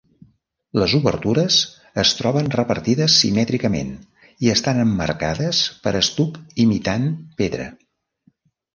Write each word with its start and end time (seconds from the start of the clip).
Les 0.83 0.93
obertures 0.99 1.57
es 2.05 2.13
troben 2.21 2.49
repartides 2.55 3.19
simètricament 3.25 3.93
i 4.47 4.53
estan 4.57 4.83
emmarcades 4.87 5.63
per 5.87 5.97
estuc 6.05 6.45
imitant 6.69 7.11
pedra. 7.43 7.73